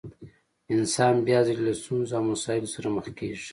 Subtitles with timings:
[0.73, 3.45] انسان بيا ځلې له ستونزو او مسايلو سره مخ کېږي.